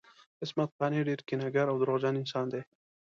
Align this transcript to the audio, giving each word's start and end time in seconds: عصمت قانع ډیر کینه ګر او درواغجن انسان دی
عصمت 0.41 0.69
قانع 0.79 0.99
ډیر 1.09 1.19
کینه 1.27 1.47
ګر 1.55 1.67
او 1.71 1.77
درواغجن 1.81 2.13
انسان 2.19 2.45
دی 2.53 2.61